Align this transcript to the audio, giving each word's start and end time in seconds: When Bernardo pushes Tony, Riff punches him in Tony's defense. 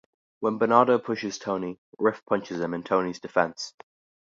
When 0.39 0.57
Bernardo 0.57 0.97
pushes 0.97 1.37
Tony, 1.37 1.79
Riff 1.99 2.25
punches 2.25 2.59
him 2.59 2.73
in 2.73 2.81
Tony's 2.81 3.19
defense. 3.19 3.75